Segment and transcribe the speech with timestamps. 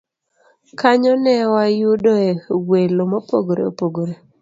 [0.79, 2.29] Kanyo ne wayudoe
[2.69, 4.13] welo mopogore opogore